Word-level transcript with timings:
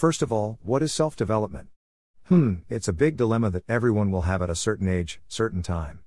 First 0.00 0.22
of 0.22 0.32
all, 0.32 0.58
what 0.62 0.82
is 0.82 0.94
self 0.94 1.14
development? 1.14 1.68
Hmm, 2.28 2.60
it's 2.70 2.88
a 2.88 2.92
big 2.94 3.18
dilemma 3.18 3.50
that 3.50 3.68
everyone 3.68 4.10
will 4.10 4.22
have 4.22 4.40
at 4.40 4.48
a 4.48 4.54
certain 4.54 4.88
age, 4.88 5.20
certain 5.28 5.62
time. 5.62 5.98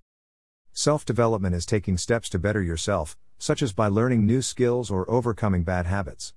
Self 0.71 1.05
development 1.05 1.53
is 1.53 1.63
taking 1.63 1.99
steps 1.99 2.27
to 2.29 2.39
better 2.39 2.63
yourself, 2.63 3.15
such 3.37 3.61
as 3.61 3.71
by 3.71 3.89
learning 3.89 4.25
new 4.25 4.41
skills 4.41 4.89
or 4.89 5.07
overcoming 5.07 5.61
bad 5.61 5.85
habits. 5.85 6.33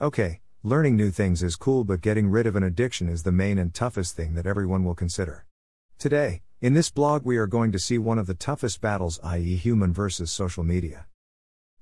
Okay, 0.00 0.40
learning 0.64 0.96
new 0.96 1.12
things 1.12 1.44
is 1.44 1.54
cool, 1.54 1.84
but 1.84 2.00
getting 2.00 2.26
rid 2.26 2.44
of 2.44 2.56
an 2.56 2.64
addiction 2.64 3.08
is 3.08 3.22
the 3.22 3.30
main 3.30 3.56
and 3.56 3.72
toughest 3.72 4.16
thing 4.16 4.34
that 4.34 4.44
everyone 4.44 4.82
will 4.82 4.96
consider. 4.96 5.46
Today, 6.00 6.42
in 6.60 6.74
this 6.74 6.90
blog, 6.90 7.24
we 7.24 7.36
are 7.36 7.46
going 7.46 7.70
to 7.70 7.78
see 7.78 7.98
one 7.98 8.18
of 8.18 8.26
the 8.26 8.34
toughest 8.34 8.80
battles, 8.80 9.20
i.e., 9.22 9.54
human 9.54 9.92
versus 9.92 10.32
social 10.32 10.64
media. 10.64 11.06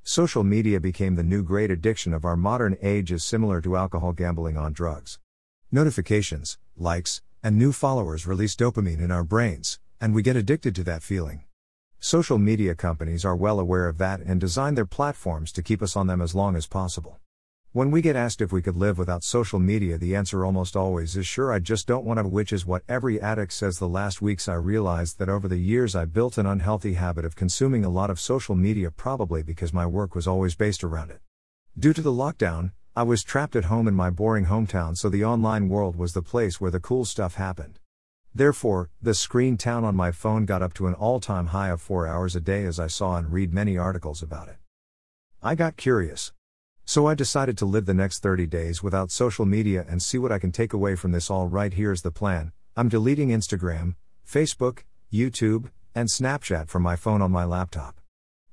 Social 0.07 0.45
media 0.45 0.81
became 0.81 1.15
the 1.15 1.23
new 1.23 1.43
great 1.43 1.71
addiction 1.71 2.13
of 2.13 2.27
our 2.27 2.37
modern 2.37 2.77
age, 2.83 3.11
is 3.11 3.25
similar 3.25 3.63
to 3.63 3.75
alcohol 3.75 4.13
gambling 4.13 4.55
on 4.55 4.75
drugs. 4.75 5.19
Notifications, 5.73 6.59
likes, 6.77 7.23
and 7.43 7.57
new 7.57 7.73
followers 7.73 8.27
release 8.27 8.55
dopamine 8.55 9.01
in 9.01 9.11
our 9.11 9.25
brains, 9.25 9.79
and 10.03 10.15
we 10.15 10.21
get 10.21 10.37
addicted 10.37 10.75
to 10.75 10.85
that 10.85 11.03
feeling. 11.03 11.45
Social 12.01 12.37
media 12.37 12.75
companies 12.75 13.25
are 13.25 13.35
well 13.35 13.59
aware 13.59 13.89
of 13.89 13.97
that 13.97 14.21
and 14.21 14.39
design 14.39 14.75
their 14.75 14.85
platforms 14.85 15.51
to 15.53 15.63
keep 15.63 15.81
us 15.81 15.97
on 15.97 16.07
them 16.07 16.21
as 16.21 16.35
long 16.35 16.55
as 16.55 16.67
possible. 16.67 17.19
When 17.75 17.91
we 17.91 18.03
get 18.03 18.15
asked 18.15 18.41
if 18.41 18.53
we 18.53 18.63
could 18.63 18.77
live 18.77 18.99
without 18.99 19.25
social 19.25 19.59
media, 19.59 19.99
the 19.99 20.15
answer 20.15 20.45
almost 20.45 20.77
always 20.77 21.17
is 21.17 21.27
sure, 21.27 21.53
I 21.53 21.59
just 21.59 21.89
don't 21.89 22.05
want 22.05 22.21
to, 22.21 22.29
which 22.29 22.53
is 22.53 22.65
what 22.65 22.85
every 22.89 23.21
addict 23.21 23.53
says. 23.53 23.81
The 23.81 23.89
last 23.89 24.23
weeks, 24.23 24.47
I 24.47 24.55
realized 24.55 25.19
that 25.19 25.29
over 25.29 25.49
the 25.49 25.59
years, 25.59 25.97
I 25.97 26.05
built 26.05 26.39
an 26.39 26.47
unhealthy 26.47 26.95
habit 26.95 27.25
of 27.25 27.35
consuming 27.35 27.85
a 27.85 27.89
lot 27.89 28.11
of 28.11 28.21
social 28.21 28.55
media, 28.55 28.93
probably 28.93 29.43
because 29.43 29.73
my 29.73 29.87
work 29.87 30.15
was 30.15 30.29
always 30.29 30.55
based 30.55 30.85
around 30.85 31.11
it. 31.11 31.21
Due 31.77 31.93
to 31.95 32.01
the 32.01 32.13
lockdown, 32.13 32.71
I 32.95 33.03
was 33.03 33.25
trapped 33.25 33.57
at 33.57 33.65
home 33.65 33.89
in 33.89 33.95
my 33.95 34.09
boring 34.09 34.47
hometown, 34.47 34.97
so 34.97 35.09
the 35.09 35.25
online 35.25 35.69
world 35.69 35.97
was 35.97 36.13
the 36.13 36.23
place 36.23 36.61
where 36.61 36.71
the 36.71 36.79
cool 36.79 37.05
stuff 37.05 37.35
happened. 37.35 37.81
Therefore, 38.33 38.91
the 39.03 39.15
screen 39.15 39.57
time 39.57 39.85
on 39.85 39.97
my 39.97 40.13
phone 40.13 40.45
got 40.47 40.63
up 40.63 40.75
to 40.75 40.87
an 40.87 40.95
all 40.95 41.19
time 41.19 41.49
high 41.49 41.71
of 41.71 41.83
four 41.83 42.07
hours 42.07 42.37
a 42.37 42.41
day 42.41 42.67
as 42.67 42.79
I 42.79 42.87
saw 42.87 43.17
and 43.17 43.33
read 43.33 43.53
many 43.53 43.77
articles 43.77 44.23
about 44.23 44.47
it. 44.47 44.59
I 45.43 45.57
got 45.57 45.77
curious. 45.77 46.33
So 46.87 47.07
I 47.07 47.15
decided 47.15 47.57
to 47.59 47.65
live 47.65 47.87
the 47.87 47.95
next 47.95 48.23
30 48.23 48.47
days 48.47 48.83
without 48.83 49.11
social 49.11 49.47
media 49.47 49.87
and 49.89 50.03
see 50.03 50.19
what 50.19 50.31
I 50.31 50.39
can 50.39 50.53
take 50.53 50.75
away 50.75 50.97
from 50.97 51.13
this. 51.13 51.31
All 51.31 51.49
right, 51.49 51.73
here's 51.73 52.03
the 52.03 52.11
plan 52.11 52.53
I'm 52.77 52.91
deleting 52.91 53.31
Instagram, 53.31 53.95
Facebook, 54.29 54.81
YouTube, 55.13 55.71
and 55.95 56.09
Snapchat 56.09 56.69
from 56.69 56.83
my 56.83 56.95
phone 56.95 57.23
on 57.23 57.31
my 57.31 57.45
laptop. 57.45 58.01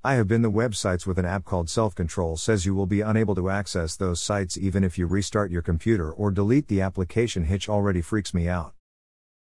I 0.04 0.14
have 0.14 0.28
been 0.28 0.44
the 0.44 0.52
websites 0.52 1.06
with 1.06 1.20
an 1.20 1.26
app 1.26 1.44
called 1.44 1.70
Self 1.70 1.94
Control 1.94 2.38
says 2.38 2.66
you 2.66 2.74
will 2.74 2.86
be 2.86 3.02
unable 3.02 3.36
to 3.36 3.50
access 3.50 3.98
those 3.98 4.22
sites 4.22 4.58
even 4.58 4.84
if 4.84 4.98
you 4.98 5.08
restart 5.08 5.52
your 5.52 5.62
computer 5.62 6.10
or 6.10 6.32
delete 6.32 6.70
the 6.70 6.82
application. 6.82 7.44
Hitch 7.44 7.68
already 7.68 8.02
freaks 8.02 8.34
me 8.34 8.48
out. 8.48 8.74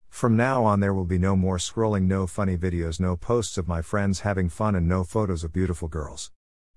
From 0.09 0.35
now 0.35 0.65
on, 0.65 0.79
there 0.79 0.95
will 0.95 1.05
be 1.05 1.19
no 1.19 1.35
more 1.35 1.57
scrolling, 1.57 2.07
no 2.07 2.25
funny 2.25 2.57
videos, 2.57 2.99
no 2.99 3.15
posts 3.15 3.57
of 3.57 3.67
my 3.67 3.83
friends 3.83 4.21
having 4.21 4.49
fun, 4.49 4.75
and 4.75 4.87
no 4.87 5.03
photos 5.03 5.43
of 5.43 5.53
beautiful 5.53 5.87
girls. 5.87 6.31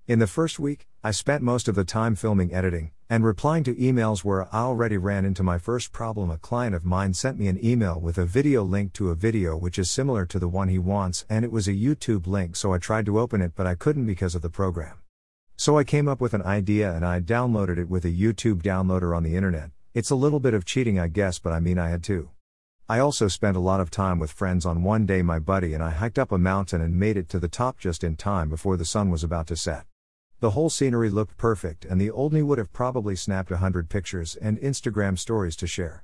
In 0.05 0.19
the 0.19 0.27
first 0.27 0.59
week, 0.59 0.85
I 1.01 1.11
spent 1.11 1.43
most 1.43 1.69
of 1.69 1.75
the 1.75 1.85
time 1.85 2.15
filming 2.15 2.53
editing 2.53 2.91
and 3.09 3.23
replying 3.23 3.63
to 3.63 3.75
emails 3.75 4.21
where 4.21 4.53
I 4.53 4.59
already 4.59 4.97
ran 4.97 5.23
into 5.23 5.43
my 5.43 5.57
first 5.57 5.93
problem. 5.93 6.29
A 6.29 6.37
client 6.37 6.75
of 6.75 6.83
mine 6.83 7.13
sent 7.13 7.39
me 7.39 7.47
an 7.47 7.57
email 7.63 7.97
with 8.01 8.17
a 8.17 8.25
video 8.25 8.63
link 8.63 8.91
to 8.93 9.11
a 9.11 9.15
video 9.15 9.55
which 9.55 9.79
is 9.79 9.89
similar 9.89 10.25
to 10.25 10.39
the 10.39 10.49
one 10.49 10.67
he 10.67 10.77
wants, 10.77 11.25
and 11.29 11.45
it 11.45 11.53
was 11.53 11.69
a 11.69 11.73
YouTube 11.73 12.27
link, 12.27 12.57
so 12.57 12.73
I 12.73 12.79
tried 12.79 13.05
to 13.05 13.17
open 13.17 13.41
it 13.41 13.53
but 13.55 13.65
I 13.65 13.75
couldn't 13.75 14.05
because 14.05 14.35
of 14.35 14.41
the 14.41 14.49
program. 14.49 14.97
So 15.55 15.77
I 15.77 15.85
came 15.85 16.09
up 16.09 16.19
with 16.19 16.33
an 16.33 16.41
idea 16.41 16.93
and 16.93 17.05
I 17.05 17.21
downloaded 17.21 17.77
it 17.77 17.87
with 17.87 18.03
a 18.03 18.09
YouTube 18.09 18.61
downloader 18.61 19.15
on 19.15 19.23
the 19.23 19.37
internet. 19.37 19.71
It's 19.93 20.09
a 20.09 20.15
little 20.15 20.41
bit 20.41 20.53
of 20.53 20.65
cheating, 20.65 20.99
I 20.99 21.07
guess, 21.07 21.39
but 21.39 21.53
I 21.53 21.61
mean, 21.61 21.79
I 21.79 21.87
had 21.87 22.03
to. 22.03 22.29
I 22.89 22.99
also 22.99 23.29
spent 23.29 23.55
a 23.55 23.61
lot 23.61 23.79
of 23.79 23.89
time 23.89 24.19
with 24.19 24.33
friends 24.33 24.65
on 24.65 24.83
one 24.83 25.05
day. 25.05 25.21
My 25.21 25.39
buddy 25.39 25.73
and 25.73 25.81
I 25.81 25.91
hiked 25.91 26.19
up 26.19 26.33
a 26.33 26.37
mountain 26.37 26.81
and 26.81 26.99
made 26.99 27.15
it 27.15 27.29
to 27.29 27.39
the 27.39 27.47
top 27.47 27.79
just 27.79 28.03
in 28.03 28.17
time 28.17 28.49
before 28.49 28.75
the 28.75 28.83
sun 28.83 29.09
was 29.09 29.23
about 29.23 29.47
to 29.47 29.55
set. 29.55 29.85
The 30.43 30.51
whole 30.51 30.69
scenery 30.69 31.09
looked 31.09 31.37
perfect, 31.37 31.85
and 31.85 32.01
the 32.01 32.11
old 32.11 32.33
me 32.33 32.41
would 32.41 32.57
have 32.57 32.73
probably 32.73 33.15
snapped 33.15 33.49
a 33.49 33.59
hundred 33.59 33.87
pictures 33.87 34.35
and 34.35 34.59
Instagram 34.59 35.17
stories 35.17 35.55
to 35.55 35.67
share. 35.67 36.03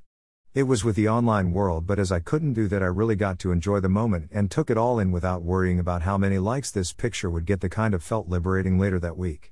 It 0.54 0.64
was 0.64 0.82
with 0.82 0.96
the 0.96 1.10
online 1.10 1.52
world, 1.52 1.86
but 1.86 2.00
as 2.00 2.10
I 2.10 2.22
couldn't 2.22 2.54
do 2.54 2.70
that, 2.70 2.82
I 2.82 2.86
really 2.86 3.18
got 3.18 3.38
to 3.40 3.52
enjoy 3.52 3.82
the 3.82 3.90
moment 3.90 4.30
and 4.32 4.50
took 4.50 4.70
it 4.70 4.78
all 4.78 4.98
in 4.98 5.12
without 5.12 5.44
worrying 5.44 5.78
about 5.78 6.04
how 6.04 6.18
many 6.18 6.38
likes 6.38 6.72
this 6.72 6.94
picture 6.94 7.30
would 7.30 7.46
get. 7.46 7.60
The 7.60 7.68
kind 7.68 7.94
of 7.94 8.02
felt 8.02 8.30
liberating 8.30 8.80
later 8.80 8.98
that 9.02 9.18
week. 9.18 9.52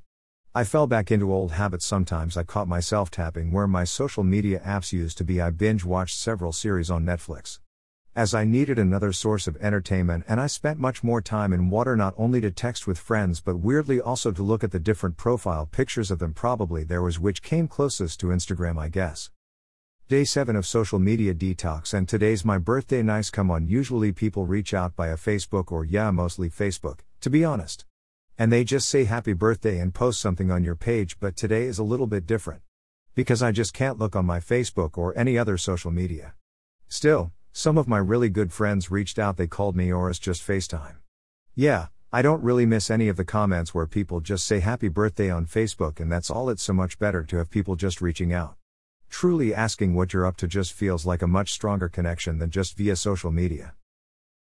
I 0.56 0.64
fell 0.64 0.88
back 0.88 1.12
into 1.12 1.34
old 1.34 1.52
habits 1.52 1.86
sometimes. 1.86 2.38
I 2.38 2.44
caught 2.44 2.70
myself 2.70 3.12
tapping 3.12 3.52
where 3.52 3.68
my 3.68 3.84
social 3.84 4.24
media 4.24 4.62
apps 4.66 4.94
used 4.94 5.18
to 5.18 5.26
be. 5.26 5.42
I 5.42 5.50
binge 5.50 5.84
watched 5.84 6.18
several 6.18 6.54
series 6.54 6.90
on 6.90 7.04
Netflix 7.06 7.60
as 8.18 8.34
I 8.34 8.46
needed 8.46 8.80
another 8.80 9.14
source 9.14 9.46
of 9.46 9.56
entertainment 9.58 10.26
and 10.28 10.42
I 10.42 10.48
spent 10.48 10.80
much 10.80 11.04
more 11.04 11.22
time 11.22 11.54
in 11.54 11.70
water 11.70 11.96
not 11.96 12.16
only 12.18 12.42
to 12.42 12.50
text 12.50 12.88
with 12.88 12.98
friends 12.98 13.40
but 13.40 13.58
weirdly 13.60 14.02
also 14.02 14.32
to 14.32 14.42
look 14.42 14.64
at 14.64 14.72
the 14.72 14.80
different 14.80 15.18
profile 15.18 15.68
pictures 15.68 16.10
of 16.10 16.18
them. 16.18 16.34
Probably 16.34 16.84
there 16.84 17.04
was 17.04 17.20
which 17.20 17.44
came 17.44 17.68
closest 17.68 18.20
to 18.22 18.28
Instagram, 18.28 18.80
I 18.80 18.90
guess. 18.90 19.30
Day 20.10 20.24
7 20.24 20.56
of 20.56 20.66
social 20.66 20.98
media 20.98 21.36
detox, 21.36 21.94
and 21.94 22.10
today's 22.10 22.44
my 22.44 22.58
birthday. 22.58 23.04
Nice, 23.04 23.30
come 23.30 23.52
on. 23.52 23.68
Usually 23.68 24.12
people 24.12 24.48
reach 24.48 24.74
out 24.74 24.96
via 24.96 25.16
Facebook 25.16 25.72
or, 25.72 25.86
yeah, 25.86 26.10
mostly 26.10 26.50
Facebook, 26.50 27.02
to 27.22 27.30
be 27.30 27.46
honest. 27.46 27.86
And 28.36 28.52
they 28.52 28.64
just 28.64 28.90
say 28.90 29.04
happy 29.04 29.34
birthday 29.34 29.78
and 29.78 29.94
post 29.94 30.20
something 30.20 30.50
on 30.50 30.64
your 30.64 30.76
page, 30.76 31.20
but 31.20 31.36
today 31.36 31.66
is 31.66 31.78
a 31.78 31.84
little 31.84 32.08
bit 32.08 32.26
different. 32.26 32.64
Because 33.14 33.44
I 33.44 33.52
just 33.52 33.76
can't 33.76 34.00
look 34.00 34.16
on 34.16 34.26
my 34.26 34.40
Facebook 34.40 34.98
or 34.98 35.16
any 35.16 35.38
other 35.38 35.58
social 35.58 35.92
media. 35.92 36.34
Still, 36.88 37.32
some 37.58 37.80
of 37.80 37.88
my 37.88 37.98
really 37.98 38.30
good 38.30 38.54
friends 38.54 38.92
reached 38.92 39.18
out, 39.18 39.36
they 39.36 39.48
called 39.48 39.76
me 39.76 39.92
or 39.92 40.12
us 40.12 40.20
just 40.20 40.48
FaceTime. 40.48 40.98
Yeah, 41.56 41.88
I 42.14 42.22
don't 42.22 42.44
really 42.44 42.68
miss 42.68 42.92
any 42.92 43.08
of 43.08 43.18
the 43.18 43.26
comments 43.26 43.74
where 43.74 43.88
people 43.88 44.20
just 44.20 44.46
say 44.46 44.60
happy 44.60 44.90
birthday 44.90 45.32
on 45.32 45.48
Facebook, 45.48 46.00
and 46.00 46.12
that's 46.12 46.30
all. 46.30 46.52
It's 46.52 46.62
so 46.62 46.74
much 46.74 47.00
better 47.00 47.24
to 47.24 47.38
have 47.38 47.50
people 47.50 47.76
just 47.76 48.00
reaching 48.00 48.32
out. 48.32 48.58
Truly 49.10 49.56
asking 49.56 49.96
what 49.96 50.14
you're 50.14 50.28
up 50.28 50.38
to 50.38 50.48
just 50.48 50.72
feels 50.72 51.08
like 51.08 51.24
a 51.24 51.28
much 51.28 51.52
stronger 51.52 51.90
connection 51.90 52.38
than 52.38 52.52
just 52.52 52.78
via 52.78 52.96
social 52.96 53.32
media. 53.32 53.74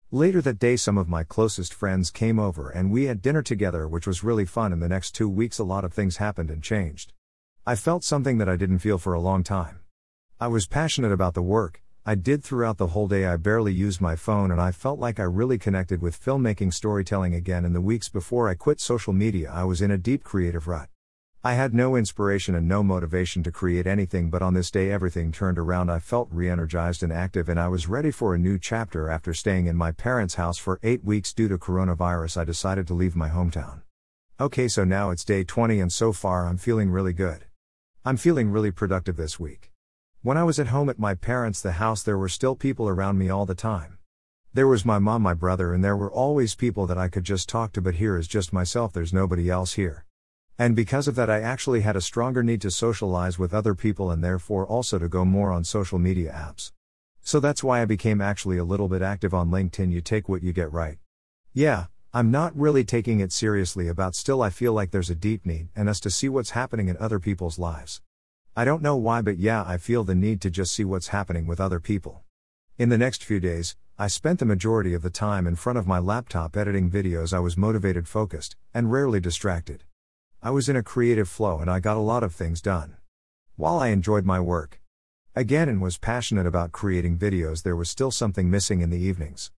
Later 0.09 0.41
that 0.41 0.57
day, 0.57 0.75
some 0.75 0.97
of 0.97 1.07
my 1.07 1.23
closest 1.23 1.71
friends 1.71 2.09
came 2.09 2.39
over 2.39 2.71
and 2.71 2.89
we 2.89 3.03
had 3.03 3.21
dinner 3.21 3.43
together, 3.43 3.87
which 3.87 4.07
was 4.07 4.23
really 4.23 4.45
fun. 4.45 4.73
In 4.73 4.79
the 4.79 4.89
next 4.89 5.11
two 5.11 5.29
weeks, 5.29 5.59
a 5.59 5.63
lot 5.63 5.85
of 5.85 5.93
things 5.93 6.17
happened 6.17 6.49
and 6.49 6.63
changed. 6.63 7.13
I 7.63 7.75
felt 7.75 8.03
something 8.03 8.39
that 8.39 8.49
I 8.49 8.55
didn't 8.55 8.79
feel 8.79 8.97
for 8.97 9.13
a 9.13 9.21
long 9.21 9.43
time. 9.43 9.81
I 10.39 10.47
was 10.47 10.65
passionate 10.65 11.11
about 11.11 11.35
the 11.35 11.43
work, 11.43 11.83
I 12.05 12.15
did 12.15 12.43
throughout 12.43 12.77
the 12.77 12.87
whole 12.87 13.07
day. 13.07 13.25
I 13.25 13.37
barely 13.37 13.71
used 13.71 14.01
my 14.01 14.17
phone 14.17 14.51
and 14.51 14.59
I 14.59 14.73
felt 14.73 14.99
like 14.99 15.21
I 15.21 15.23
really 15.23 15.57
connected 15.57 16.01
with 16.01 16.21
filmmaking 16.21 16.73
storytelling 16.73 17.33
again. 17.33 17.63
In 17.63 17.71
the 17.71 17.79
weeks 17.79 18.09
before 18.09 18.49
I 18.49 18.55
quit 18.55 18.81
social 18.81 19.13
media, 19.13 19.49
I 19.49 19.63
was 19.63 19.81
in 19.81 19.89
a 19.89 19.97
deep 19.97 20.21
creative 20.21 20.67
rut. 20.67 20.89
I 21.45 21.53
had 21.53 21.73
no 21.73 21.95
inspiration 21.95 22.55
and 22.55 22.67
no 22.67 22.83
motivation 22.83 23.41
to 23.43 23.53
create 23.53 23.87
anything, 23.87 24.29
but 24.29 24.41
on 24.41 24.53
this 24.53 24.69
day 24.69 24.91
everything 24.91 25.31
turned 25.31 25.57
around. 25.57 25.89
I 25.89 25.99
felt 25.99 26.27
re 26.29 26.49
energized 26.49 27.03
and 27.03 27.13
active, 27.13 27.47
and 27.47 27.59
I 27.59 27.69
was 27.69 27.87
ready 27.87 28.11
for 28.11 28.35
a 28.35 28.39
new 28.39 28.59
chapter. 28.59 29.09
After 29.09 29.33
staying 29.33 29.67
in 29.67 29.77
my 29.77 29.93
parents' 29.93 30.35
house 30.35 30.57
for 30.57 30.81
eight 30.83 31.05
weeks 31.05 31.33
due 31.33 31.47
to 31.47 31.57
coronavirus, 31.57 32.35
I 32.35 32.43
decided 32.43 32.85
to 32.87 32.93
leave 32.93 33.15
my 33.15 33.29
hometown. 33.29 33.81
Okay, 34.41 34.67
so 34.67 34.83
now 34.83 35.09
it's 35.09 35.23
day 35.23 35.45
20, 35.45 35.79
and 35.79 35.91
so 35.91 36.11
far 36.11 36.47
I'm 36.47 36.57
feeling 36.57 36.89
really 36.89 37.13
good. 37.13 37.45
I'm 38.03 38.17
feeling 38.17 38.49
really 38.49 38.71
productive 38.71 39.15
this 39.15 39.39
week. 39.39 39.72
When 40.23 40.37
I 40.37 40.45
was 40.45 40.57
at 40.57 40.67
home 40.67 40.87
at 40.87 40.97
my 40.97 41.15
parents' 41.15 41.59
the 41.59 41.73
house 41.73 42.01
there 42.01 42.17
were 42.17 42.29
still 42.29 42.55
people 42.55 42.87
around 42.87 43.17
me 43.17 43.27
all 43.27 43.45
the 43.45 43.53
time. 43.53 43.97
There 44.53 44.69
was 44.69 44.85
my 44.85 44.97
mom, 44.97 45.21
my 45.21 45.33
brother, 45.33 45.73
and 45.73 45.83
there 45.83 45.97
were 45.97 46.09
always 46.09 46.55
people 46.55 46.87
that 46.87 46.97
I 46.97 47.09
could 47.09 47.25
just 47.25 47.49
talk 47.49 47.73
to, 47.73 47.81
but 47.81 47.95
here 47.95 48.17
is 48.17 48.25
just 48.25 48.53
myself, 48.53 48.93
there's 48.93 49.11
nobody 49.11 49.49
else 49.49 49.73
here. 49.73 50.05
And 50.57 50.77
because 50.77 51.09
of 51.09 51.15
that, 51.15 51.29
I 51.29 51.41
actually 51.41 51.81
had 51.81 51.97
a 51.97 52.01
stronger 52.01 52.41
need 52.41 52.61
to 52.61 52.71
socialize 52.71 53.37
with 53.37 53.53
other 53.53 53.75
people 53.75 54.11
and 54.11 54.23
therefore 54.23 54.65
also 54.65 54.97
to 54.97 55.09
go 55.09 55.25
more 55.25 55.51
on 55.51 55.65
social 55.65 55.99
media 55.99 56.31
apps. 56.31 56.71
So 57.21 57.41
that's 57.41 57.61
why 57.61 57.81
I 57.81 57.85
became 57.85 58.21
actually 58.21 58.57
a 58.57 58.63
little 58.63 58.87
bit 58.87 59.01
active 59.01 59.33
on 59.33 59.51
LinkedIn. 59.51 59.91
You 59.91 59.99
take 59.99 60.29
what 60.29 60.41
you 60.41 60.53
get 60.53 60.71
right. 60.71 60.99
Yeah, 61.51 61.87
I'm 62.13 62.31
not 62.31 62.57
really 62.57 62.85
taking 62.85 63.19
it 63.19 63.33
seriously 63.33 63.89
about 63.89 64.15
still, 64.15 64.41
I 64.41 64.51
feel 64.51 64.71
like 64.71 64.91
there's 64.91 65.09
a 65.09 65.15
deep 65.15 65.45
need 65.45 65.67
and 65.75 65.89
us 65.89 65.99
to 65.99 66.09
see 66.09 66.29
what's 66.29 66.51
happening 66.51 66.87
in 66.87 66.95
other 66.95 67.19
people's 67.19 67.59
lives. 67.59 68.01
I 68.55 68.65
don't 68.65 68.83
know 68.83 68.95
why, 68.95 69.23
but 69.23 69.39
yeah, 69.39 69.63
I 69.65 69.77
feel 69.77 70.03
the 70.03 70.13
need 70.13 70.39
to 70.41 70.51
just 70.51 70.73
see 70.73 70.85
what's 70.85 71.07
happening 71.07 71.47
with 71.47 71.59
other 71.59 71.79
people. 71.79 72.21
In 72.77 72.89
the 72.89 72.99
next 72.99 73.23
few 73.23 73.39
days, 73.39 73.75
I 73.97 74.05
spent 74.05 74.37
the 74.37 74.45
majority 74.45 74.93
of 74.93 75.01
the 75.01 75.09
time 75.09 75.47
in 75.47 75.55
front 75.55 75.79
of 75.79 75.87
my 75.87 75.97
laptop 75.97 76.55
editing 76.55 76.91
videos. 76.91 77.33
I 77.33 77.39
was 77.39 77.57
motivated, 77.57 78.07
focused, 78.07 78.55
and 78.71 78.91
rarely 78.91 79.19
distracted. 79.19 79.85
I 80.43 80.51
was 80.51 80.69
in 80.69 80.75
a 80.75 80.83
creative 80.83 81.27
flow 81.27 81.57
and 81.57 81.69
I 81.69 81.79
got 81.79 81.97
a 81.97 81.99
lot 81.99 82.21
of 82.21 82.35
things 82.35 82.61
done. 82.61 82.97
While 83.55 83.79
I 83.79 83.87
enjoyed 83.87 84.23
my 84.23 84.39
work 84.39 84.79
again 85.35 85.67
and 85.67 85.81
was 85.81 85.97
passionate 85.97 86.45
about 86.45 86.71
creating 86.71 87.17
videos, 87.17 87.63
there 87.63 87.75
was 87.75 87.89
still 87.89 88.11
something 88.11 88.51
missing 88.51 88.81
in 88.81 88.91
the 88.91 88.99
evenings. 88.99 89.51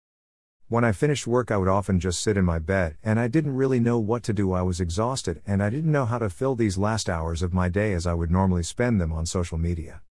When 0.73 0.83
I 0.83 0.91
finished 0.91 1.27
work, 1.27 1.51
I 1.51 1.57
would 1.57 1.67
often 1.67 1.99
just 1.99 2.19
sit 2.19 2.35
in 2.35 2.45
my 2.45 2.57
bed, 2.57 2.97
and 3.03 3.19
I 3.19 3.27
didn't 3.27 3.55
really 3.55 3.79
know 3.79 3.99
what 3.99 4.23
to 4.23 4.33
do. 4.33 4.53
I 4.53 4.63
was 4.63 4.81
exhausted, 4.81 5.39
and 5.45 5.61
I 5.61 5.69
didn't 5.69 5.91
know 5.91 6.05
how 6.05 6.17
to 6.17 6.31
fill 6.31 6.55
these 6.55 6.79
last 6.79 7.11
hours 7.11 7.43
of 7.43 7.53
my 7.53 7.69
day 7.69 7.93
as 7.93 8.07
I 8.07 8.15
would 8.15 8.31
normally 8.31 8.63
spend 8.63 8.99
them 8.99 9.13
on 9.13 9.27
social 9.27 9.59
media. 9.59 10.01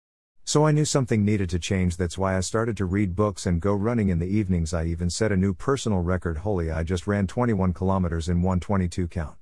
So 0.44 0.64
I 0.64 0.70
knew 0.70 0.85
something 0.85 1.25
needed 1.25 1.50
to 1.50 1.59
change, 1.59 1.97
that's 1.97 2.17
why 2.17 2.37
I 2.37 2.41
started 2.43 2.76
to 2.76 2.85
read 2.85 3.17
books 3.17 3.44
and 3.44 3.61
go 3.61 3.75
running 3.75 4.09
in 4.09 4.20
the 4.20 4.29
evenings. 4.29 4.73
I 4.73 4.85
even 4.85 5.11
set 5.11 5.32
a 5.32 5.37
new 5.37 5.53
personal 5.53 5.99
record 5.99 6.38
holy, 6.38 6.70
I 6.70 6.85
just 6.85 7.09
ran 7.09 7.26
21 7.26 7.73
kilometers 7.73 8.29
in 8.29 8.37
122 8.37 9.09
count. 9.09 9.38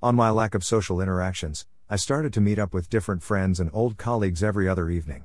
On 0.00 0.14
my 0.14 0.30
lack 0.30 0.54
of 0.54 0.62
social 0.62 1.00
interactions, 1.00 1.66
I 1.88 1.96
started 1.96 2.32
to 2.34 2.40
meet 2.40 2.60
up 2.60 2.72
with 2.72 2.88
different 2.88 3.24
friends 3.24 3.58
and 3.58 3.70
old 3.72 3.96
colleagues 3.96 4.40
every 4.40 4.68
other 4.68 4.88
evening. 4.88 5.24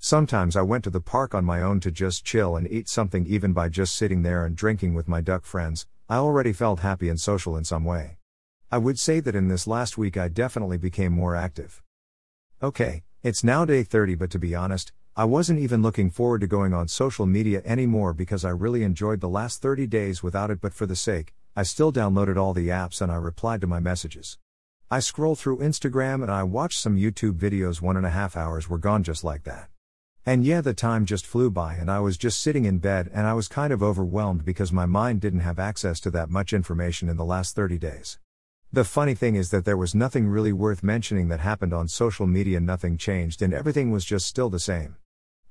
Sometimes 0.00 0.54
I 0.54 0.62
went 0.62 0.84
to 0.84 0.90
the 0.90 1.00
park 1.00 1.34
on 1.34 1.44
my 1.44 1.60
own 1.60 1.80
to 1.80 1.90
just 1.90 2.24
chill 2.24 2.56
and 2.56 2.70
eat 2.70 2.88
something, 2.88 3.26
even 3.26 3.52
by 3.52 3.68
just 3.68 3.96
sitting 3.96 4.22
there 4.22 4.46
and 4.46 4.54
drinking 4.54 4.94
with 4.94 5.08
my 5.08 5.20
duck 5.20 5.44
friends. 5.44 5.86
I 6.08 6.16
already 6.16 6.52
felt 6.52 6.80
happy 6.80 7.08
and 7.08 7.20
social 7.20 7.56
in 7.56 7.64
some 7.64 7.84
way. 7.84 8.18
I 8.70 8.78
would 8.78 8.98
say 8.98 9.18
that 9.18 9.34
in 9.34 9.48
this 9.48 9.66
last 9.66 9.98
week 9.98 10.16
I 10.16 10.28
definitely 10.28 10.78
became 10.78 11.12
more 11.12 11.34
active. 11.34 11.82
Okay, 12.62 13.02
it's 13.24 13.42
now 13.42 13.64
day 13.64 13.82
30, 13.82 14.14
but 14.14 14.30
to 14.30 14.38
be 14.38 14.54
honest, 14.54 14.92
I 15.16 15.24
wasn't 15.24 15.58
even 15.58 15.82
looking 15.82 16.10
forward 16.10 16.42
to 16.42 16.46
going 16.46 16.72
on 16.72 16.86
social 16.86 17.26
media 17.26 17.60
anymore 17.64 18.14
because 18.14 18.44
I 18.44 18.50
really 18.50 18.84
enjoyed 18.84 19.20
the 19.20 19.28
last 19.28 19.60
30 19.60 19.88
days 19.88 20.22
without 20.22 20.50
it, 20.50 20.60
but 20.60 20.72
for 20.72 20.86
the 20.86 20.94
sake, 20.94 21.34
I 21.56 21.64
still 21.64 21.92
downloaded 21.92 22.36
all 22.36 22.54
the 22.54 22.68
apps 22.68 23.00
and 23.00 23.10
I 23.10 23.16
replied 23.16 23.60
to 23.62 23.66
my 23.66 23.80
messages. 23.80 24.38
I 24.92 25.00
scrolled 25.00 25.40
through 25.40 25.58
Instagram 25.58 26.22
and 26.22 26.30
I 26.30 26.44
watched 26.44 26.78
some 26.78 26.96
YouTube 26.96 27.36
videos, 27.36 27.82
one 27.82 27.96
and 27.96 28.06
a 28.06 28.10
half 28.10 28.36
hours 28.36 28.68
were 28.68 28.78
gone 28.78 29.02
just 29.02 29.24
like 29.24 29.42
that. 29.42 29.68
And 30.26 30.44
yeah, 30.44 30.60
the 30.60 30.74
time 30.74 31.06
just 31.06 31.26
flew 31.26 31.50
by, 31.50 31.74
and 31.74 31.90
I 31.90 32.00
was 32.00 32.18
just 32.18 32.40
sitting 32.40 32.64
in 32.64 32.78
bed 32.78 33.10
and 33.14 33.26
I 33.26 33.32
was 33.32 33.48
kind 33.48 33.72
of 33.72 33.82
overwhelmed 33.82 34.44
because 34.44 34.72
my 34.72 34.86
mind 34.86 35.20
didn't 35.20 35.40
have 35.40 35.58
access 35.58 36.00
to 36.00 36.10
that 36.10 36.30
much 36.30 36.52
information 36.52 37.08
in 37.08 37.16
the 37.16 37.24
last 37.24 37.56
30 37.56 37.78
days. 37.78 38.18
The 38.70 38.84
funny 38.84 39.14
thing 39.14 39.34
is 39.34 39.50
that 39.50 39.64
there 39.64 39.78
was 39.78 39.94
nothing 39.94 40.28
really 40.28 40.52
worth 40.52 40.82
mentioning 40.82 41.28
that 41.28 41.40
happened 41.40 41.72
on 41.72 41.88
social 41.88 42.26
media, 42.26 42.60
nothing 42.60 42.98
changed, 42.98 43.40
and 43.40 43.54
everything 43.54 43.90
was 43.90 44.04
just 44.04 44.26
still 44.26 44.50
the 44.50 44.58
same. 44.58 44.96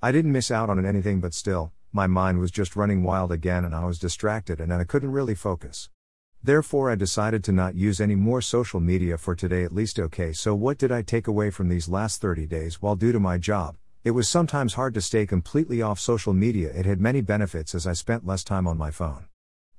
I 0.04 0.12
didn't 0.12 0.32
miss 0.32 0.52
out 0.52 0.70
on 0.70 0.86
anything, 0.86 1.20
but 1.20 1.34
still, 1.34 1.72
my 1.92 2.06
mind 2.06 2.38
was 2.38 2.52
just 2.52 2.76
running 2.76 3.02
wild 3.02 3.32
again 3.32 3.66
and 3.66 3.74
I 3.74 3.86
was 3.86 3.98
distracted 3.98 4.62
and 4.62 4.72
I 4.72 4.84
couldn't 4.84 5.12
really 5.12 5.34
focus. 5.34 5.90
Therefore, 6.44 6.92
I 6.92 6.96
decided 6.96 7.44
to 7.46 7.52
not 7.52 7.74
use 7.74 8.00
any 8.00 8.14
more 8.14 8.42
social 8.42 8.80
media 8.80 9.18
for 9.18 9.34
today, 9.34 9.64
at 9.64 9.74
least. 9.74 10.00
Okay, 10.00 10.32
so 10.32 10.54
what 10.54 10.78
did 10.78 10.92
I 10.92 11.02
take 11.02 11.26
away 11.26 11.50
from 11.50 11.70
these 11.70 11.90
last 11.90 12.22
30 12.22 12.46
days? 12.46 12.82
While 12.84 12.96
due 12.96 13.12
to 13.12 13.20
my 13.20 13.40
job, 13.40 13.78
it 14.08 14.12
was 14.12 14.30
sometimes 14.30 14.76
hard 14.76 14.94
to 14.94 15.02
stay 15.02 15.26
completely 15.26 15.82
off 15.82 16.00
social 16.00 16.32
media. 16.32 16.72
It 16.74 16.86
had 16.86 17.02
many 17.02 17.20
benefits 17.20 17.76
as 17.76 17.86
I 17.86 17.92
spent 17.92 18.26
less 18.26 18.42
time 18.42 18.66
on 18.66 18.78
my 18.78 18.90
phone. 18.90 19.26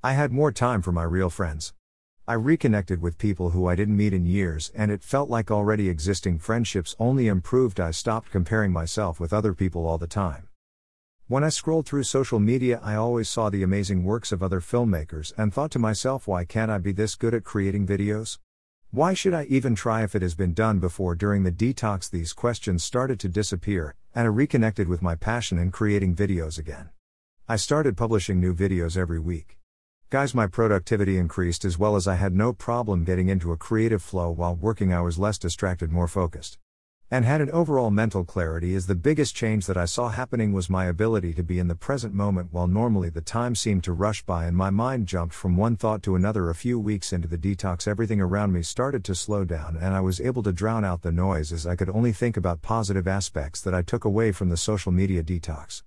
I 0.03 0.13
had 0.13 0.33
more 0.33 0.53
time 0.53 0.83
for 0.83 0.93
my 0.93 1.05
real 1.05 1.31
friends. 1.31 1.73
I 2.27 2.35
reconnected 2.35 3.01
with 3.01 3.17
people 3.17 3.49
who 3.49 3.67
I 3.67 3.75
didn't 3.75 3.97
meet 3.97 4.13
in 4.13 4.27
years, 4.27 4.71
and 4.75 4.91
it 4.91 5.03
felt 5.03 5.31
like 5.31 5.51
already 5.51 5.89
existing 5.89 6.41
friendships 6.41 6.95
only 6.99 7.27
improved. 7.27 7.81
I 7.81 7.91
stopped 7.91 8.31
comparing 8.31 8.71
myself 8.71 9.19
with 9.19 9.33
other 9.33 9.55
people 9.55 9.87
all 9.87 9.97
the 9.97 10.07
time. 10.07 10.49
When 11.27 11.43
I 11.43 11.49
scrolled 11.49 11.87
through 11.87 12.03
social 12.03 12.39
media, 12.39 12.81
I 12.83 12.97
always 12.97 13.31
saw 13.31 13.49
the 13.49 13.63
amazing 13.63 14.05
works 14.05 14.31
of 14.31 14.43
other 14.43 14.61
filmmakers 14.61 15.33
and 15.39 15.55
thought 15.55 15.71
to 15.71 15.79
myself, 15.79 16.29
why 16.29 16.45
can't 16.45 16.71
I 16.71 16.77
be 16.77 16.93
this 16.93 17.15
good 17.15 17.33
at 17.33 17.45
creating 17.45 17.87
videos? 17.87 18.37
Why 18.91 19.13
should 19.13 19.35
I 19.35 19.45
even 19.45 19.75
try 19.75 20.03
if 20.03 20.15
it 20.15 20.23
has 20.23 20.35
been 20.35 20.55
done 20.55 20.79
before? 20.79 21.15
During 21.15 21.43
the 21.43 21.53
detox, 21.53 22.09
these 22.09 22.33
questions 22.33 22.83
started 22.83 23.21
to 23.21 23.29
disappear, 23.29 23.95
and 24.15 24.25
I 24.25 24.29
reconnected 24.29 24.89
with 24.89 25.03
my 25.03 25.15
passion 25.15 25.59
in 25.59 25.71
creating 25.71 26.17
videos 26.17 26.59
again. 26.59 26.89
I 27.47 27.57
started 27.57 27.99
publishing 27.99 28.41
new 28.41 28.55
videos 28.55 28.97
every 28.97 29.19
week. 29.19 29.59
Guys, 30.09 30.35
my 30.35 30.47
productivity 30.47 31.19
increased 31.19 31.67
as 31.67 31.79
well 31.79 31.97
as 31.97 32.09
I 32.09 32.15
had 32.15 32.33
no 32.33 32.55
problem 32.55 33.05
getting 33.05 33.29
into 33.29 33.53
a 33.53 33.59
creative 33.59 34.03
flow 34.03 34.31
while 34.31 34.55
working. 34.55 34.91
I 34.91 35.03
was 35.03 35.19
less 35.19 35.37
distracted, 35.37 35.93
more 35.93 36.09
focused. 36.09 36.57
And 37.11 37.25
had 37.25 37.41
an 37.41 37.51
overall 37.53 37.91
mental 37.91 38.23
clarity 38.23 38.75
is 38.75 38.87
the 38.87 38.95
biggest 38.95 39.35
change 39.35 39.65
that 39.65 39.79
I 39.79 39.87
saw 39.87 40.11
happening 40.11 40.53
was 40.53 40.69
my 40.69 40.85
ability 40.85 41.33
to 41.35 41.43
be 41.43 41.59
in 41.59 41.67
the 41.67 41.75
present 41.75 42.13
moment 42.13 42.53
while 42.53 42.67
normally 42.67 43.09
the 43.09 43.23
time 43.23 43.55
seemed 43.55 43.83
to 43.85 43.95
rush 43.95 44.23
by 44.27 44.45
and 44.45 44.55
my 44.55 44.69
mind 44.69 45.07
jumped 45.07 45.35
from 45.35 45.57
one 45.57 45.75
thought 45.75 46.03
to 46.03 46.17
another 46.17 46.51
a 46.51 46.55
few 46.55 46.79
weeks 46.79 47.15
into 47.15 47.27
the 47.27 47.39
detox 47.39 47.89
everything 47.89 48.21
around 48.21 48.53
me 48.53 48.61
started 48.61 49.05
to 49.05 49.15
slow 49.15 49.47
down 49.47 49.79
and 49.81 49.95
I 49.95 50.01
was 50.03 50.21
able 50.21 50.43
to 50.43 50.53
drown 50.53 50.85
out 50.85 51.01
the 51.01 51.11
noise 51.11 51.51
as 51.51 51.67
I 51.67 51.77
could 51.77 51.89
only 51.89 52.13
think 52.13 52.37
about 52.37 52.61
positive 52.61 53.09
aspects 53.09 53.63
that 53.63 53.75
I 53.75 53.81
took 53.81 54.05
away 54.05 54.31
from 54.31 54.51
the 54.51 54.59
social 54.59 54.93
media 54.93 55.23
detox. 55.23 55.83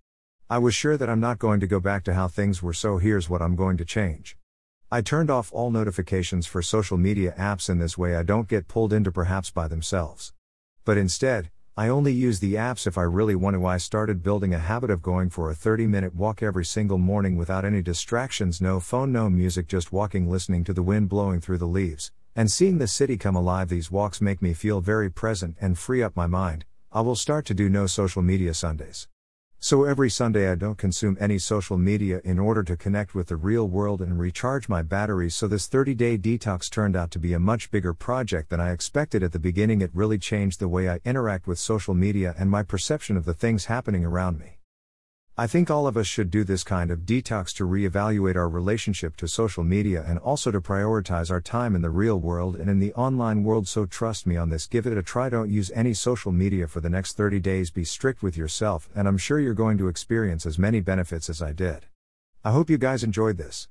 I 0.50 0.58
was 0.58 0.74
sure 0.74 0.98
that 0.98 1.10
I'm 1.10 1.20
not 1.20 1.38
going 1.38 1.60
to 1.60 1.68
go 1.68 1.80
back 1.80 2.04
to 2.06 2.16
how 2.16 2.30
things 2.30 2.64
were, 2.64 2.74
so 2.74 2.98
here's 2.98 3.30
what 3.30 3.44
I'm 3.44 3.56
going 3.56 3.78
to 3.78 3.86
change. 3.86 4.38
I 4.92 5.02
turned 5.02 5.30
off 5.30 5.54
all 5.54 5.70
notifications 5.70 6.48
for 6.48 6.64
social 6.64 6.98
media 6.98 7.36
apps 7.38 7.70
in 7.70 7.78
this 7.78 7.96
way 7.96 8.16
I 8.16 8.24
don't 8.24 8.48
get 8.48 8.68
pulled 8.68 8.92
into 8.92 9.12
perhaps 9.12 9.52
by 9.52 9.68
themselves. 9.68 10.34
But 10.84 10.98
instead, 10.98 11.52
I 11.78 11.88
only 11.88 12.12
use 12.12 12.40
the 12.40 12.56
apps 12.56 12.86
if 12.86 12.98
I 12.98 13.04
really 13.04 13.36
want 13.36 13.56
to. 13.56 13.66
I 13.66 13.78
started 13.78 14.24
building 14.24 14.54
a 14.54 14.60
habit 14.60 14.90
of 14.90 15.02
going 15.02 15.30
for 15.30 15.50
a 15.50 15.56
30 15.56 15.88
minute 15.88 16.16
walk 16.16 16.44
every 16.44 16.66
single 16.66 16.98
morning 16.98 17.38
without 17.38 17.64
any 17.64 17.82
distractions, 17.82 18.60
no 18.60 18.80
phone, 18.80 19.12
no 19.12 19.30
music, 19.30 19.68
just 19.68 19.94
walking, 19.94 20.30
listening 20.30 20.64
to 20.66 20.74
the 20.74 20.84
wind 20.84 21.08
blowing 21.08 21.40
through 21.40 21.60
the 21.60 21.68
leaves, 21.68 22.12
and 22.36 22.52
seeing 22.52 22.78
the 22.78 22.88
city 22.88 23.18
come 23.18 23.36
alive. 23.36 23.70
These 23.70 23.92
walks 23.92 24.22
make 24.22 24.42
me 24.42 24.54
feel 24.54 24.82
very 24.82 25.10
present 25.10 25.56
and 25.62 25.78
free 25.78 26.04
up 26.04 26.16
my 26.16 26.28
mind. 26.28 26.66
I 26.92 27.02
will 27.02 27.16
start 27.16 27.46
to 27.46 27.54
do 27.54 27.70
no 27.70 27.88
social 27.88 28.22
media 28.22 28.54
Sundays. 28.54 29.08
So 29.64 29.84
every 29.84 30.10
Sunday 30.10 30.52
I 30.52 30.56
don't 30.56 30.80
consume 30.80 31.18
any 31.20 31.38
social 31.38 31.78
media 31.78 32.20
in 32.24 32.40
order 32.40 32.64
to 32.64 32.76
connect 32.76 33.14
with 33.14 33.28
the 33.28 33.36
real 33.36 33.68
world 33.68 34.02
and 34.02 34.18
recharge 34.18 34.68
my 34.68 34.82
batteries. 34.82 35.36
So 35.36 35.48
this 35.48 35.68
30 35.68 35.94
day 35.94 36.18
detox 36.18 36.68
turned 36.68 36.96
out 36.96 37.12
to 37.12 37.20
be 37.20 37.34
a 37.34 37.40
much 37.40 37.70
bigger 37.70 37.94
project 37.94 38.50
than 38.50 38.60
I 38.60 38.72
expected 38.72 39.22
at 39.22 39.34
the 39.34 39.40
beginning. 39.40 39.82
It 39.82 39.92
really 39.94 40.18
changed 40.18 40.60
the 40.60 40.68
way 40.68 40.90
I 40.90 41.00
interact 41.06 41.46
with 41.46 41.60
social 41.60 41.94
media 41.94 42.34
and 42.40 42.50
my 42.50 42.64
perception 42.64 43.18
of 43.18 43.26
the 43.26 43.36
things 43.36 43.66
happening 43.66 44.04
around 44.04 44.40
me. 44.40 44.61
I 45.38 45.48
think 45.48 45.72
all 45.72 45.88
of 45.88 45.96
us 45.96 46.08
should 46.08 46.30
do 46.30 46.44
this 46.44 46.64
kind 46.64 46.92
of 46.92 47.06
detox 47.06 47.56
to 47.56 47.64
reevaluate 47.66 48.36
our 48.36 48.50
relationship 48.50 49.16
to 49.16 49.30
social 49.30 49.64
media 49.64 50.04
and 50.06 50.20
also 50.20 50.52
to 50.52 50.60
prioritize 50.60 51.32
our 51.32 51.40
time 51.40 51.74
in 51.74 51.82
the 51.82 51.90
real 51.90 52.20
world 52.20 52.58
and 52.58 52.70
in 52.70 52.80
the 52.80 52.94
online 52.96 53.46
world. 53.46 53.66
So 53.66 53.86
trust 53.86 54.28
me 54.28 54.36
on 54.36 54.50
this, 54.50 54.68
give 54.68 54.86
it 54.86 54.98
a 54.98 55.02
try. 55.02 55.30
Don't 55.30 55.50
use 55.50 55.72
any 55.74 55.94
social 55.94 56.34
media 56.34 56.68
for 56.68 56.82
the 56.82 56.90
next 56.90 57.16
30 57.16 57.40
days. 57.40 57.72
Be 57.72 57.86
strict 57.86 58.22
with 58.22 58.36
yourself, 58.36 58.90
and 58.94 59.08
I'm 59.08 59.18
sure 59.18 59.40
you're 59.40 59.54
going 59.54 59.78
to 59.78 59.88
experience 59.88 60.46
as 60.46 60.60
many 60.60 60.82
benefits 60.82 61.30
as 61.30 61.42
I 61.42 61.54
did. 61.54 61.86
I 62.44 62.52
hope 62.52 62.70
you 62.70 62.78
guys 62.78 63.02
enjoyed 63.02 63.38
this. 63.38 63.70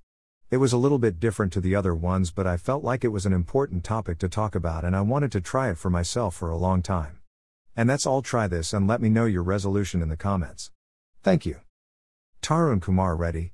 It 0.51 0.57
was 0.57 0.73
a 0.73 0.79
little 0.79 0.99
bit 0.99 1.21
different 1.21 1.53
to 1.53 1.61
the 1.61 1.77
other 1.77 1.95
ones, 1.95 2.31
but 2.31 2.47
I 2.47 2.57
felt 2.57 2.83
like 2.83 3.05
it 3.05 3.09
was 3.09 3.27
an 3.27 3.35
important 3.35 3.85
topic 3.85 4.19
to 4.21 4.31
talk 4.31 4.55
about 4.55 4.83
and 4.83 4.97
I 4.97 5.03
wanted 5.03 5.31
to 5.33 5.43
try 5.43 5.69
it 5.69 5.77
for 5.77 5.91
myself 5.91 6.35
for 6.35 6.49
a 6.49 6.57
long 6.57 6.81
time. 6.81 7.19
And 7.77 7.89
that's 7.89 8.07
all. 8.07 8.23
Try 8.23 8.49
this 8.49 8.73
and 8.73 8.89
let 8.89 9.03
me 9.03 9.11
know 9.11 9.27
your 9.27 9.43
resolution 9.43 10.01
in 10.01 10.09
the 10.09 10.17
comments. 10.17 10.71
Thank 11.22 11.44
you. 11.46 11.61
Tarun 12.42 12.80
Kumar 12.80 13.16
Reddy, 13.16 13.52